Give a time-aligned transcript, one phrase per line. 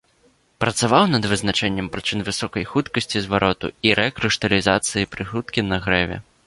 [0.63, 6.15] Працаваў над вызначэннем прычын высокай хуткасці звароту і рэкрышталізацыі пры хуткім нагрэве.